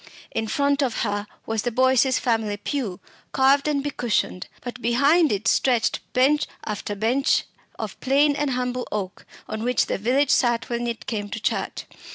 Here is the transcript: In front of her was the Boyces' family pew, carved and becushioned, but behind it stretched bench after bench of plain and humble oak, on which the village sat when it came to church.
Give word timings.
In 0.31 0.47
front 0.47 0.81
of 0.81 1.03
her 1.03 1.27
was 1.45 1.61
the 1.61 1.69
Boyces' 1.69 2.17
family 2.17 2.57
pew, 2.57 2.99
carved 3.33 3.67
and 3.67 3.83
becushioned, 3.83 4.47
but 4.61 4.81
behind 4.81 5.31
it 5.31 5.47
stretched 5.47 5.99
bench 6.13 6.47
after 6.65 6.95
bench 6.95 7.43
of 7.77 7.99
plain 7.99 8.35
and 8.35 8.49
humble 8.49 8.87
oak, 8.91 9.27
on 9.47 9.61
which 9.61 9.85
the 9.85 9.99
village 9.99 10.31
sat 10.31 10.69
when 10.69 10.87
it 10.87 11.05
came 11.05 11.29
to 11.29 11.39
church. 11.39 11.85